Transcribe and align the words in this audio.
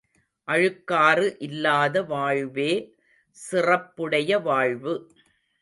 அழுக்காறு 0.47 1.35
இல்லாத 1.39 2.03
வாழ்வே 2.03 2.71
சிறப்புடைய 3.37 4.41
வாழ்வு. 4.41 4.93